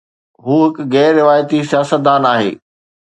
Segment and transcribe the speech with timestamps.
[0.43, 2.51] هو هڪ غير روايتي سياستدان آهي.